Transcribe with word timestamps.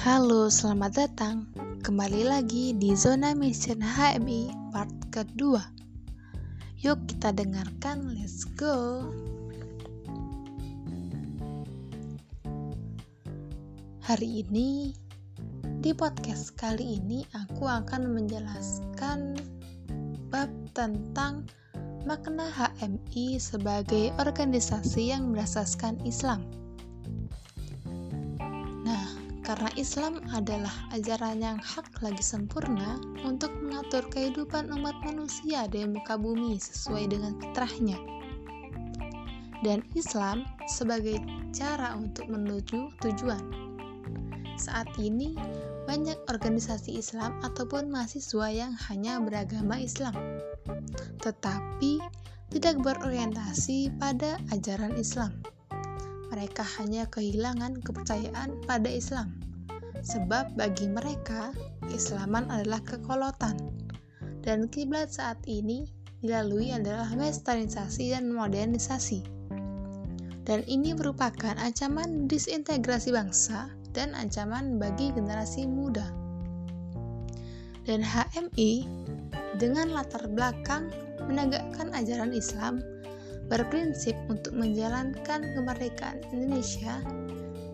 Halo, 0.00 0.48
selamat 0.48 0.96
datang. 0.96 1.44
Kembali 1.84 2.24
lagi 2.24 2.72
di 2.72 2.96
Zona 2.96 3.36
Mission 3.36 3.84
HMI 3.84 4.72
part 4.72 4.88
kedua. 5.12 5.60
Yuk 6.80 7.04
kita 7.04 7.36
dengarkan, 7.36 8.16
let's 8.16 8.48
go. 8.56 9.04
Hari 14.00 14.40
ini 14.40 14.96
di 15.84 15.92
podcast 15.92 16.56
kali 16.56 16.96
ini 16.96 17.20
aku 17.36 17.68
akan 17.68 18.16
menjelaskan 18.16 19.36
bab 20.32 20.48
tentang 20.72 21.44
makna 22.08 22.48
HMI 22.48 23.36
sebagai 23.36 24.16
organisasi 24.16 25.12
yang 25.12 25.28
berasaskan 25.36 26.00
Islam. 26.08 26.40
Karena 29.50 29.66
Islam 29.74 30.22
adalah 30.30 30.70
ajaran 30.94 31.42
yang 31.42 31.58
hak 31.58 32.06
lagi 32.06 32.22
sempurna 32.22 33.02
untuk 33.26 33.50
mengatur 33.58 34.06
kehidupan 34.06 34.70
umat 34.70 34.94
manusia 35.02 35.66
di 35.66 35.82
muka 35.90 36.14
bumi 36.14 36.54
sesuai 36.54 37.10
dengan 37.10 37.34
fitrahnya. 37.34 37.98
Dan 39.66 39.82
Islam 39.98 40.46
sebagai 40.70 41.18
cara 41.50 41.98
untuk 41.98 42.30
menuju 42.30 42.94
tujuan. 43.02 43.42
Saat 44.54 44.86
ini, 45.02 45.34
banyak 45.82 46.30
organisasi 46.30 46.94
Islam 47.02 47.42
ataupun 47.42 47.90
mahasiswa 47.90 48.54
yang 48.54 48.78
hanya 48.86 49.18
beragama 49.18 49.82
Islam, 49.82 50.14
tetapi 51.26 51.98
tidak 52.54 52.78
berorientasi 52.86 53.98
pada 53.98 54.38
ajaran 54.54 54.94
Islam 54.94 55.34
mereka 56.30 56.62
hanya 56.78 57.10
kehilangan 57.10 57.82
kepercayaan 57.82 58.62
pada 58.64 58.86
Islam. 58.86 59.39
Sebab 60.00 60.56
bagi 60.56 60.88
mereka, 60.88 61.52
keislaman 61.84 62.48
adalah 62.48 62.80
kekolotan. 62.84 63.56
Dan 64.40 64.72
kiblat 64.72 65.12
saat 65.12 65.36
ini 65.44 65.84
dilalui 66.24 66.72
adalah 66.72 67.08
westernisasi 67.12 68.16
dan 68.16 68.32
modernisasi. 68.32 69.20
Dan 70.48 70.64
ini 70.64 70.96
merupakan 70.96 71.52
ancaman 71.60 72.24
disintegrasi 72.24 73.12
bangsa 73.12 73.68
dan 73.92 74.16
ancaman 74.16 74.80
bagi 74.80 75.12
generasi 75.12 75.68
muda. 75.68 76.08
Dan 77.84 78.00
HMI 78.00 78.88
dengan 79.60 79.92
latar 79.92 80.24
belakang 80.32 80.88
menegakkan 81.28 81.92
ajaran 81.92 82.32
Islam 82.32 82.80
berprinsip 83.52 84.14
untuk 84.30 84.54
menjalankan 84.56 85.42
kemerdekaan 85.58 86.22
Indonesia 86.30 87.02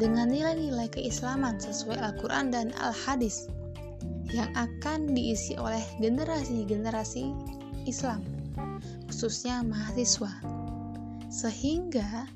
dengan 0.00 0.32
nilai-nilai 0.32 0.88
keislaman 0.88 1.60
sesuai 1.60 1.98
Al-Quran 2.00 2.52
dan 2.52 2.72
Al-Hadis 2.80 3.48
yang 4.32 4.48
akan 4.56 5.12
diisi 5.12 5.58
oleh 5.60 5.82
generasi-generasi 6.00 7.32
Islam, 7.84 8.24
khususnya 9.10 9.60
mahasiswa. 9.60 10.32
Sehingga 11.28 12.28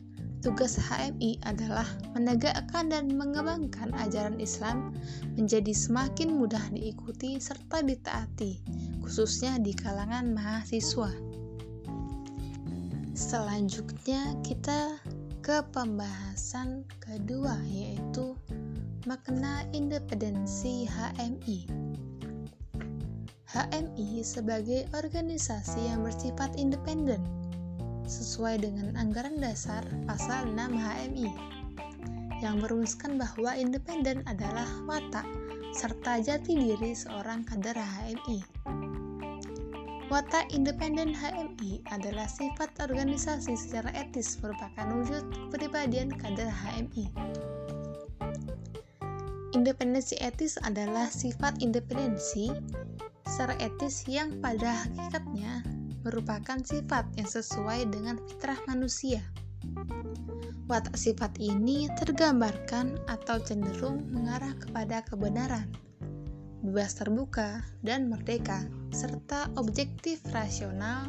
tugas 0.44 0.76
HMI 0.76 1.40
adalah 1.48 1.88
menegakkan 2.12 2.92
dan 2.92 3.12
mengembangkan 3.16 3.96
ajaran 3.96 4.36
Islam 4.38 4.92
menjadi 5.34 5.72
semakin 5.72 6.36
mudah 6.36 6.62
diikuti 6.70 7.40
serta 7.40 7.80
ditaati, 7.80 8.60
khususnya 9.00 9.56
di 9.56 9.72
kalangan 9.72 10.36
mahasiswa. 10.36 11.10
Selanjutnya 13.16 14.36
kita 14.44 15.00
ke 15.46 15.62
pembahasan 15.70 16.82
kedua 16.98 17.54
yaitu 17.70 18.34
makna 19.06 19.62
independensi 19.70 20.90
HMI. 20.90 21.70
HMI 23.54 24.26
sebagai 24.26 24.90
organisasi 24.90 25.86
yang 25.86 26.02
bersifat 26.02 26.58
independen 26.58 27.22
sesuai 28.10 28.66
dengan 28.66 28.98
anggaran 28.98 29.38
dasar 29.38 29.86
pasal 30.10 30.50
6 30.50 30.58
HMI 30.58 31.30
yang 32.42 32.58
merumuskan 32.58 33.14
bahwa 33.14 33.54
independen 33.54 34.26
adalah 34.26 34.66
watak 34.90 35.30
serta 35.70 36.26
jati 36.26 36.58
diri 36.58 36.90
seorang 36.90 37.46
kader 37.46 37.78
HMI. 37.78 38.42
Watak 40.06 40.54
independen 40.54 41.10
HMI 41.10 41.82
adalah 41.90 42.30
sifat 42.30 42.70
organisasi 42.78 43.58
secara 43.58 43.90
etis 43.90 44.38
merupakan 44.38 44.86
wujud 44.94 45.50
kepribadian 45.50 46.14
kader 46.14 46.46
HMI. 46.46 47.10
Independensi 49.50 50.14
etis 50.22 50.62
adalah 50.62 51.10
sifat 51.10 51.58
independensi 51.58 52.54
secara 53.26 53.58
etis 53.58 54.06
yang 54.06 54.38
pada 54.38 54.86
hakikatnya 54.86 55.66
merupakan 56.06 56.62
sifat 56.62 57.02
yang 57.18 57.26
sesuai 57.26 57.90
dengan 57.90 58.14
fitrah 58.30 58.62
manusia. 58.70 59.26
Watak 60.70 60.94
sifat 60.94 61.34
ini 61.42 61.90
tergambarkan 61.98 62.94
atau 63.10 63.42
cenderung 63.42 64.06
mengarah 64.14 64.54
kepada 64.54 65.02
kebenaran, 65.02 65.66
bebas 66.66 66.98
terbuka, 66.98 67.62
dan 67.86 68.10
merdeka 68.10 68.66
serta 68.90 69.46
objektif 69.54 70.18
rasional 70.34 71.06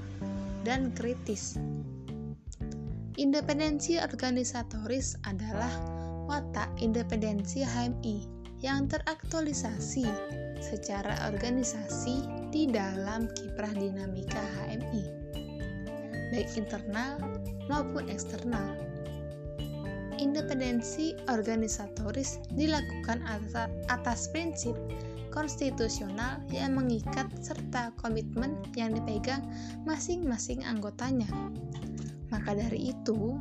dan 0.62 0.94
kritis. 0.94 1.58
Independensi 3.18 3.98
organisatoris 3.98 5.18
adalah 5.26 5.74
watak 6.30 6.70
independensi 6.78 7.66
HMI 7.66 8.30
yang 8.62 8.86
teraktualisasi 8.86 10.06
secara 10.62 11.18
organisasi 11.26 12.30
di 12.54 12.70
dalam 12.70 13.26
kiprah 13.34 13.74
dinamika 13.74 14.42
HMI, 14.62 15.04
baik 16.30 16.50
internal 16.54 17.18
maupun 17.66 18.06
eksternal. 18.14 18.78
Independensi 20.18 21.14
organisatoris 21.30 22.42
dilakukan 22.58 23.22
atas, 23.90 24.30
prinsip 24.34 24.74
konstitusional 25.34 26.44
yang 26.52 26.76
mengikat 26.76 27.28
serta 27.40 27.92
komitmen 28.00 28.58
yang 28.78 28.96
dipegang 28.96 29.44
masing-masing 29.84 30.64
anggotanya. 30.64 31.30
Maka 32.30 32.56
dari 32.56 32.92
itu, 32.92 33.40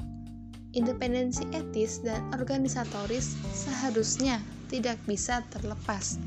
independensi 0.76 1.48
etis 1.56 2.04
dan 2.04 2.22
organisatoris 2.36 3.34
seharusnya 3.54 4.38
tidak 4.68 5.00
bisa 5.08 5.42
terlepas. 5.54 6.20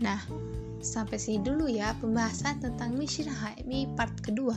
Nah, 0.00 0.18
sampai 0.80 1.20
sini 1.20 1.44
dulu 1.44 1.68
ya 1.68 1.92
pembahasan 2.00 2.64
tentang 2.64 2.96
mission 2.96 3.28
HMI 3.28 3.94
part 3.94 4.16
kedua. 4.24 4.56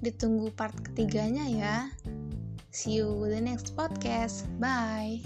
Ditunggu 0.00 0.48
part 0.56 0.74
ketiganya 0.80 1.44
ya. 1.44 1.76
See 2.72 3.02
you 3.02 3.26
the 3.28 3.40
next 3.40 3.76
podcast. 3.76 4.48
Bye. 4.56 5.20